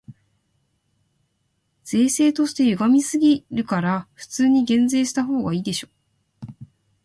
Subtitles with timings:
[1.83, 5.89] 税制として歪すぎるから、普通に減税したほうがいいでしょ。